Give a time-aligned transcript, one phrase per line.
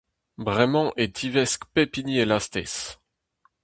[0.45, 2.75] Bremañ e tivesk pep hini e lastez.